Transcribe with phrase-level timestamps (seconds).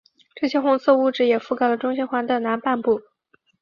[0.33, 3.03] 这些红色物质也覆盖了中心环的南半部。